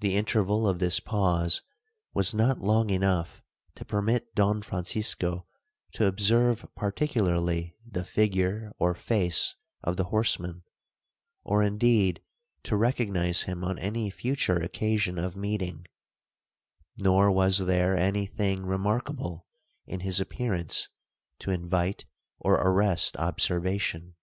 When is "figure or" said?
8.04-8.92